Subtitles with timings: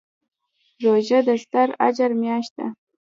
[0.83, 2.67] روژه د ستر اجر میاشت ده.